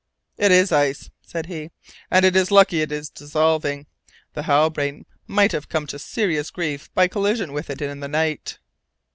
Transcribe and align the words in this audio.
"It 0.35 0.51
is 0.51 0.71
ice," 0.71 1.11
said 1.21 1.45
he, 1.45 1.69
"and 2.09 2.25
it 2.25 2.35
is 2.35 2.49
lucky 2.49 2.79
that 2.79 2.91
it 2.91 2.91
is 2.95 3.07
dissolving! 3.11 3.85
The 4.33 4.41
Halbrane 4.41 5.05
might 5.27 5.51
have 5.51 5.69
come 5.69 5.85
to 5.85 5.99
serious 5.99 6.49
grief 6.49 6.91
by 6.95 7.07
collision 7.07 7.53
with 7.53 7.69
it 7.69 7.83
in 7.83 7.99
the 7.99 8.07
night." 8.07 8.57